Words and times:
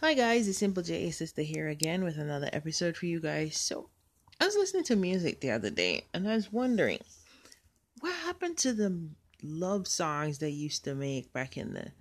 Hi 0.00 0.12
guys, 0.12 0.46
it's 0.46 0.58
Simple 0.58 0.82
J 0.82 1.10
Sister 1.10 1.40
here 1.40 1.68
again 1.68 2.04
with 2.04 2.18
another 2.18 2.50
episode 2.52 2.98
for 2.98 3.06
you 3.06 3.18
guys. 3.18 3.56
So, 3.56 3.88
I 4.38 4.44
was 4.44 4.54
listening 4.54 4.84
to 4.84 4.94
music 4.94 5.40
the 5.40 5.52
other 5.52 5.70
day 5.70 6.04
and 6.12 6.28
I 6.28 6.34
was 6.34 6.52
wondering 6.52 6.98
what 8.00 8.12
happened 8.12 8.58
to 8.58 8.74
the 8.74 9.08
love 9.42 9.88
songs 9.88 10.36
they 10.36 10.50
used 10.50 10.84
to 10.84 10.94
make 10.94 11.32
back 11.32 11.56
in 11.56 11.72
the 11.72 11.92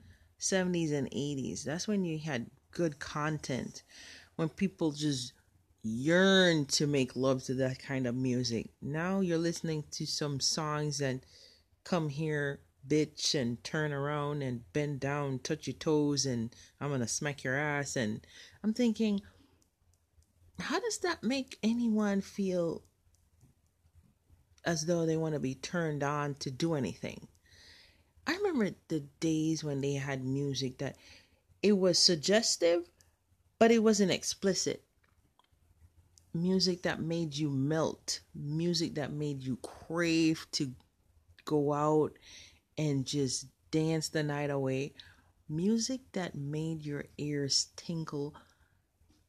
70s 0.41 0.91
and 0.91 1.09
80s. 1.09 1.63
That's 1.63 1.87
when 1.87 2.03
you 2.03 2.19
had 2.19 2.47
good 2.71 2.99
content, 2.99 3.83
when 4.35 4.49
people 4.49 4.91
just 4.91 5.31
yearned 5.81 6.67
to 6.71 6.87
make 6.87 7.15
love 7.15 7.43
to 7.45 7.53
that 7.53 7.79
kind 7.79 8.07
of 8.07 8.13
music. 8.13 8.71
Now 8.81 9.21
you're 9.21 9.37
listening 9.37 9.85
to 9.91 10.05
some 10.05 10.41
songs 10.41 10.97
that 10.97 11.21
come 11.85 12.09
here 12.09 12.59
bitch 12.87 13.39
and 13.39 13.63
turn 13.63 13.91
around 13.91 14.41
and 14.41 14.61
bend 14.73 14.99
down, 14.99 15.39
touch 15.39 15.67
your 15.67 15.75
toes, 15.75 16.25
and 16.25 16.55
I'm 16.79 16.89
gonna 16.91 17.07
smack 17.07 17.43
your 17.43 17.57
ass. 17.57 17.95
And 17.95 18.25
I'm 18.63 18.73
thinking, 18.73 19.21
how 20.59 20.79
does 20.79 20.99
that 20.99 21.23
make 21.23 21.57
anyone 21.63 22.21
feel 22.21 22.83
as 24.63 24.85
though 24.85 25.05
they 25.05 25.17
want 25.17 25.33
to 25.33 25.39
be 25.39 25.55
turned 25.55 26.03
on 26.03 26.35
to 26.35 26.51
do 26.51 26.73
anything? 26.73 27.27
I 28.27 28.35
remember 28.35 28.75
the 28.87 29.01
days 29.19 29.63
when 29.63 29.81
they 29.81 29.93
had 29.93 30.25
music 30.25 30.79
that 30.79 30.95
it 31.61 31.73
was 31.73 31.99
suggestive, 31.99 32.89
but 33.59 33.71
it 33.71 33.79
wasn't 33.79 34.11
explicit. 34.11 34.83
Music 36.33 36.81
that 36.83 37.01
made 37.01 37.35
you 37.35 37.49
melt, 37.49 38.19
music 38.33 38.95
that 38.95 39.11
made 39.11 39.43
you 39.43 39.57
crave 39.57 40.45
to 40.51 40.73
go 41.45 41.71
out 41.71 42.13
and 42.77 43.05
just 43.05 43.47
dance 43.71 44.09
the 44.09 44.23
night 44.23 44.49
away. 44.49 44.93
Music 45.49 46.01
that 46.13 46.35
made 46.35 46.81
your 46.81 47.05
ears 47.17 47.67
tinkle. 47.75 48.33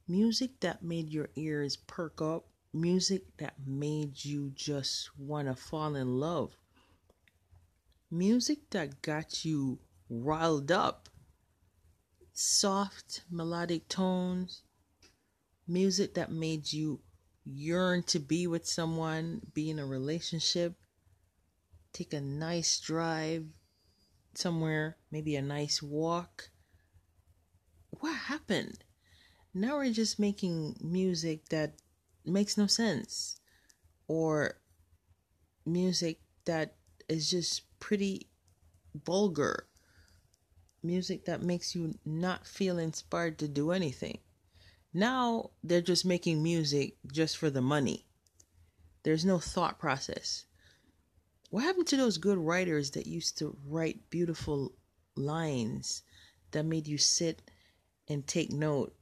Music 0.09 0.51
that 0.61 0.83
made 0.83 1.11
your 1.11 1.29
ears 1.37 1.77
perk 1.77 2.23
up. 2.23 2.47
Music 2.73 3.23
that 3.39 3.55
made 3.67 4.25
you 4.25 4.53
just 4.55 5.11
want 5.19 5.49
to 5.49 5.55
fall 5.55 5.95
in 5.95 6.19
love. 6.21 6.57
Music 8.11 8.59
that 8.71 9.03
got 9.03 9.45
you 9.45 9.79
riled 10.09 10.71
up. 10.71 11.09
Soft 12.33 13.23
melodic 13.31 13.89
tones. 13.89 14.63
Music 15.67 16.15
that 16.15 16.31
made 16.31 16.73
you 16.73 17.01
yearn 17.45 18.03
to 18.05 18.19
be 18.19 18.47
with 18.47 18.67
someone, 18.67 19.41
be 19.55 19.71
in 19.71 19.79
a 19.79 19.87
relationship 19.87 20.75
take 21.97 22.13
a 22.13 22.21
nice 22.21 22.79
drive 22.79 23.47
somewhere, 24.35 24.99
maybe 25.11 25.35
a 25.35 25.43
nice 25.43 25.83
walk. 25.83 26.51
What 28.01 28.15
happened? 28.15 28.85
Now 29.55 29.79
we're 29.79 29.93
just 29.93 30.19
making 30.19 30.77
music 30.83 31.49
that 31.49 31.81
makes 32.27 32.59
no 32.59 32.67
sense 32.67 33.41
or 34.09 34.59
music 35.65 36.21
that 36.45 36.75
is 37.09 37.31
just 37.31 37.63
pretty 37.81 38.29
vulgar. 39.07 39.67
Music 40.83 41.25
that 41.25 41.43
makes 41.43 41.75
you 41.75 41.95
not 42.05 42.47
feel 42.47 42.79
inspired 42.79 43.39
to 43.39 43.49
do 43.49 43.71
anything. 43.71 44.19
Now 44.93 45.51
they're 45.65 45.81
just 45.81 46.05
making 46.05 46.43
music 46.43 46.97
just 47.11 47.39
for 47.39 47.49
the 47.49 47.63
money. 47.63 48.05
There's 49.03 49.25
no 49.25 49.39
thought 49.39 49.79
process. 49.79 50.45
What 51.51 51.63
happened 51.63 51.87
to 51.89 51.97
those 51.97 52.19
good 52.19 52.39
writers 52.39 52.91
that 52.93 53.07
used 53.07 53.39
to 53.39 53.57
write 53.65 54.11
beautiful 54.11 54.75
lines 55.15 56.03
that 56.51 56.65
made 56.65 56.89
you 56.89 56.99
sit 56.99 57.41
and 58.09 58.27
take 58.27 58.51
note? 58.51 58.97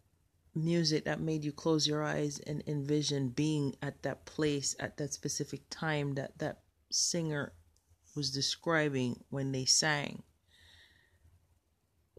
Music 0.55 1.05
that 1.07 1.21
made 1.21 1.43
you 1.43 1.53
close 1.53 1.89
your 1.89 2.05
eyes 2.05 2.39
and 2.41 2.63
envision 2.67 3.31
being 3.31 3.75
at 3.81 4.03
that 4.03 4.27
place 4.27 4.77
at 4.79 4.99
that 4.99 5.13
specific 5.13 5.63
time 5.71 6.15
that 6.15 6.39
that 6.39 6.61
singer 6.91 7.53
was 8.15 8.31
describing 8.31 9.25
when 9.31 9.51
they 9.51 9.65
sang. 9.65 10.23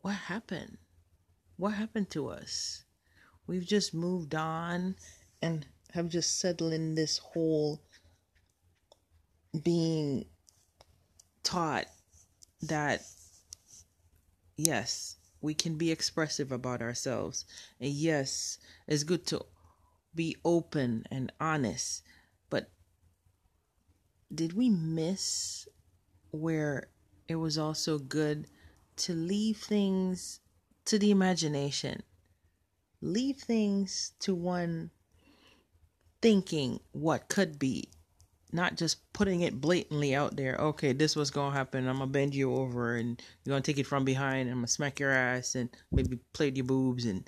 What 0.01 0.15
happened? 0.15 0.77
What 1.55 1.75
happened 1.75 2.09
to 2.11 2.29
us? 2.29 2.83
We've 3.47 3.65
just 3.65 3.93
moved 3.93 4.33
on 4.35 4.95
and 5.41 5.67
have 5.91 6.09
just 6.09 6.39
settled 6.39 6.73
in 6.73 6.95
this 6.95 7.19
whole 7.19 7.84
being 9.63 10.25
taught 11.43 11.85
that 12.61 13.01
yes, 14.57 15.17
we 15.41 15.53
can 15.53 15.77
be 15.77 15.91
expressive 15.91 16.51
about 16.51 16.81
ourselves. 16.81 17.45
And 17.79 17.91
yes, 17.91 18.57
it's 18.87 19.03
good 19.03 19.25
to 19.27 19.45
be 20.13 20.35
open 20.43 21.05
and 21.11 21.31
honest. 21.39 22.03
But 22.49 22.69
did 24.33 24.53
we 24.53 24.69
miss 24.69 25.67
where 26.31 26.87
it 27.27 27.35
was 27.35 27.57
also 27.57 27.99
good 27.99 28.47
to 28.97 29.13
leave 29.13 29.57
things 29.57 30.39
to 30.85 30.97
the 30.97 31.11
imagination? 31.11 32.01
Leave 33.01 33.37
things 33.37 34.13
to 34.19 34.33
one 34.33 34.89
thinking 36.21 36.79
what 36.91 37.29
could 37.29 37.59
be 37.59 37.89
not 38.51 38.77
just 38.77 39.11
putting 39.13 39.41
it 39.41 39.59
blatantly 39.59 40.15
out 40.15 40.35
there. 40.35 40.55
Okay, 40.55 40.93
this 40.93 41.15
was 41.15 41.31
gonna 41.31 41.55
happen. 41.55 41.87
I'm 41.87 41.97
gonna 41.97 42.11
bend 42.11 42.35
you 42.35 42.53
over, 42.53 42.95
and 42.95 43.21
you're 43.43 43.53
gonna 43.53 43.61
take 43.61 43.77
it 43.77 43.87
from 43.87 44.05
behind. 44.05 44.49
I'm 44.49 44.57
gonna 44.57 44.67
smack 44.67 44.99
your 44.99 45.11
ass, 45.11 45.55
and 45.55 45.69
maybe 45.91 46.19
play 46.33 46.49
your 46.49 46.65
boobs, 46.65 47.05
and 47.05 47.27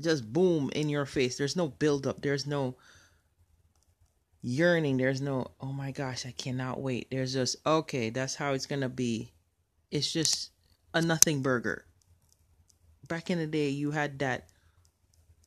just 0.00 0.32
boom 0.32 0.70
in 0.74 0.88
your 0.88 1.06
face. 1.06 1.36
There's 1.36 1.56
no 1.56 1.68
build 1.68 2.06
up. 2.06 2.22
There's 2.22 2.46
no 2.46 2.76
yearning. 4.40 4.96
There's 4.96 5.20
no 5.20 5.52
oh 5.60 5.72
my 5.72 5.92
gosh, 5.92 6.26
I 6.26 6.32
cannot 6.32 6.80
wait. 6.80 7.08
There's 7.10 7.32
just 7.32 7.56
okay, 7.64 8.10
that's 8.10 8.34
how 8.34 8.52
it's 8.54 8.66
gonna 8.66 8.88
be. 8.88 9.32
It's 9.90 10.12
just 10.12 10.50
a 10.94 11.02
nothing 11.02 11.42
burger. 11.42 11.84
Back 13.08 13.30
in 13.30 13.38
the 13.38 13.46
day, 13.46 13.68
you 13.68 13.90
had 13.90 14.18
that 14.20 14.48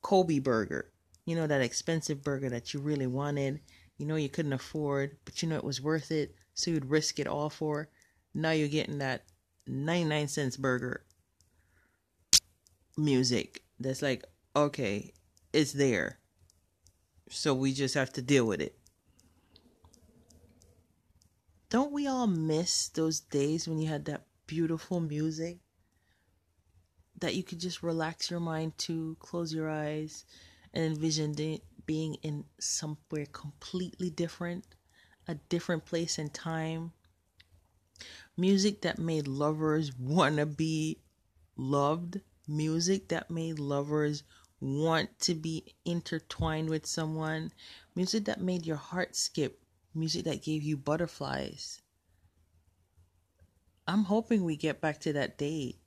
Kobe 0.01 0.39
burger. 0.39 0.91
You 1.25 1.35
know 1.35 1.47
that 1.47 1.61
expensive 1.61 2.23
burger 2.23 2.49
that 2.49 2.73
you 2.73 2.79
really 2.79 3.07
wanted 3.07 3.59
you 3.97 4.05
know 4.05 4.15
you 4.15 4.29
couldn't 4.29 4.53
afford, 4.53 5.17
but 5.25 5.41
you 5.41 5.49
know 5.49 5.55
it 5.55 5.63
was 5.63 5.81
worth 5.81 6.11
it, 6.11 6.35
so 6.53 6.71
you'd 6.71 6.89
risk 6.89 7.19
it 7.19 7.27
all 7.27 7.49
for. 7.49 7.89
Now 8.33 8.51
you're 8.51 8.67
getting 8.67 8.99
that 8.99 9.23
99 9.67 10.27
cents 10.27 10.57
burger 10.57 11.05
music 12.97 13.63
that's 13.79 14.01
like, 14.01 14.23
okay, 14.55 15.13
it's 15.53 15.73
there. 15.73 16.19
So 17.29 17.53
we 17.53 17.73
just 17.73 17.95
have 17.95 18.13
to 18.13 18.21
deal 18.21 18.45
with 18.45 18.61
it. 18.61 18.77
Don't 21.69 21.91
we 21.91 22.07
all 22.07 22.27
miss 22.27 22.89
those 22.89 23.19
days 23.19 23.67
when 23.67 23.79
you 23.79 23.87
had 23.87 24.05
that 24.05 24.25
beautiful 24.47 24.99
music 24.99 25.57
that 27.19 27.35
you 27.35 27.43
could 27.43 27.59
just 27.59 27.81
relax 27.81 28.29
your 28.29 28.39
mind 28.39 28.77
to, 28.77 29.15
close 29.19 29.53
your 29.53 29.69
eyes, 29.69 30.25
and 30.73 30.83
envision 30.83 31.33
being 31.85 32.15
in 32.15 32.45
somewhere 32.59 33.25
completely 33.31 34.09
different, 34.09 34.65
a 35.27 35.35
different 35.35 35.85
place 35.85 36.17
and 36.17 36.33
time. 36.33 36.91
Music 38.37 38.81
that 38.81 38.99
made 38.99 39.27
lovers 39.27 39.95
want 39.97 40.37
to 40.37 40.45
be 40.45 40.99
loved, 41.55 42.19
music 42.47 43.07
that 43.09 43.31
made 43.31 43.59
lovers 43.59 44.23
want 44.59 45.19
to 45.19 45.33
be 45.33 45.75
intertwined 45.85 46.69
with 46.69 46.85
someone, 46.85 47.51
music 47.95 48.25
that 48.25 48.41
made 48.41 48.65
your 48.65 48.75
heart 48.75 49.15
skip, 49.15 49.61
music 49.93 50.25
that 50.25 50.43
gave 50.43 50.63
you 50.63 50.77
butterflies. 50.77 51.81
I'm 53.87 54.03
hoping 54.03 54.43
we 54.43 54.57
get 54.57 54.81
back 54.81 54.99
to 55.01 55.13
that 55.13 55.37
day 55.37 55.77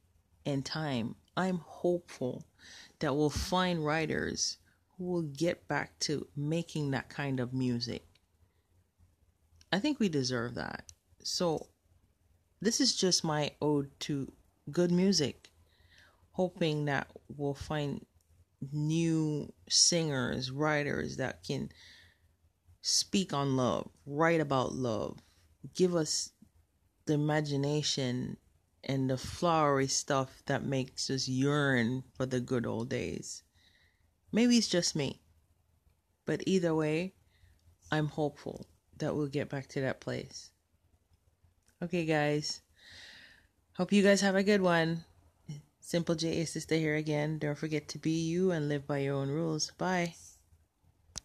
and 0.47 0.65
time. 0.65 1.17
I'm 1.37 1.59
hopeful 1.59 2.45
that 3.01 3.15
we'll 3.15 3.31
find 3.31 3.85
writers 3.85 4.59
will 4.99 5.23
get 5.23 5.69
back 5.69 5.99
to 6.01 6.27
making 6.37 6.91
that 6.91 7.09
kind 7.09 7.41
of 7.41 7.53
music. 7.53 8.05
I 9.73 9.79
think 9.79 10.01
we 10.01 10.09
deserve 10.09 10.55
that. 10.55 10.85
So, 11.23 11.69
this 12.61 12.81
is 12.81 12.97
just 12.97 13.23
my 13.23 13.53
ode 13.61 13.91
to 14.01 14.33
good 14.73 14.91
music, 14.91 15.51
hoping 16.33 16.87
that 16.87 17.09
we'll 17.37 17.55
find 17.55 18.05
new 18.73 19.53
singers, 19.69 20.51
writers 20.51 21.17
that 21.19 21.45
can 21.45 21.71
speak 22.83 23.33
on 23.33 23.57
love, 23.57 23.89
write 24.07 24.41
about 24.41 24.73
love, 24.73 25.19
give 25.75 25.95
us 25.95 26.31
the 27.07 27.15
imagination 27.15 28.37
and 28.85 29.11
the 29.11 29.17
flowery 29.17 29.87
stuff 29.87 30.43
that 30.47 30.65
makes 30.65 31.11
us 31.11 31.29
yearn 31.29 32.03
for 32.15 32.27
the 32.27 32.41
good 32.41 32.67
old 32.67 32.89
days. 32.89 33.43
Maybe 34.33 34.57
it's 34.57 34.69
just 34.69 34.95
me. 34.95 35.21
But 36.27 36.43
either 36.47 36.75
way, 36.75 37.15
I'm 37.91 38.09
hopeful 38.09 38.67
that 38.99 39.15
we'll 39.15 39.29
get 39.29 39.49
back 39.49 39.69
to 39.69 39.81
that 39.81 40.01
place. 40.01 40.51
Okay, 41.83 42.05
guys. 42.05 42.61
Hope 43.77 43.93
you 43.93 44.03
guys 44.03 44.21
have 44.21 44.35
a 44.35 44.43
good 44.43 44.61
one. 44.61 45.05
Simple 45.81 46.15
J 46.15 46.43
A 46.43 46.47
sister 46.47 46.75
here 46.75 46.97
again. 46.97 47.39
Don't 47.39 47.57
forget 47.57 47.89
to 47.89 47.99
be 47.99 48.11
you 48.11 48.51
and 48.51 48.69
live 48.69 48.87
by 48.87 48.99
your 48.99 49.15
own 49.15 49.29
rules. 49.29 49.71
Bye. 49.79 50.15